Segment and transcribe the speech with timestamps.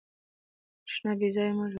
[0.83, 1.69] برېښنا بې ځایه مه لګوئ.